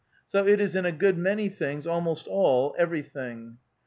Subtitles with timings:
[0.25, 3.59] So it is in a good many things, almost all, everything.